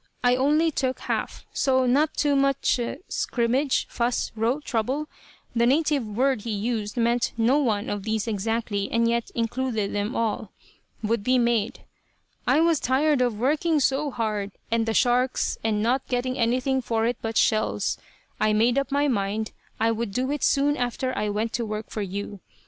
I 0.23 0.35
only 0.35 0.71
took 0.71 1.01
half, 1.01 1.45
so 1.53 1.85
not 1.85 2.15
too 2.15 2.35
much" 2.35 2.79
(scrimmage, 3.07 3.85
fuss, 3.87 4.31
row, 4.35 4.59
trouble, 4.59 5.07
the 5.55 5.67
native 5.67 6.03
word 6.07 6.41
he 6.41 6.49
used 6.49 6.97
meant 6.97 7.33
no 7.37 7.59
one 7.59 7.87
of 7.87 8.01
these 8.01 8.27
exactly, 8.27 8.89
and 8.91 9.07
yet 9.07 9.29
included 9.35 9.93
them 9.93 10.15
all) 10.15 10.53
"would 11.03 11.23
be 11.23 11.37
made. 11.37 11.81
I 12.47 12.61
was 12.61 12.79
tired 12.79 13.21
of 13.21 13.37
working 13.39 13.79
so 13.79 14.09
hard, 14.09 14.53
and 14.71 14.87
the 14.87 14.95
sharks, 14.95 15.59
and 15.63 15.83
not 15.83 16.07
getting 16.07 16.35
anything 16.35 16.81
for 16.81 17.05
it 17.05 17.17
but 17.21 17.37
shells. 17.37 17.99
I 18.39 18.53
made 18.53 18.79
up 18.79 18.91
my 18.91 19.07
mind 19.07 19.51
I 19.79 19.91
would 19.91 20.13
do 20.13 20.31
it 20.31 20.41
soon 20.43 20.77
after 20.77 21.15
I 21.15 21.29
went 21.29 21.53
to 21.53 21.63
work 21.63 21.91
for 21.91 22.01
you. 22.01 22.39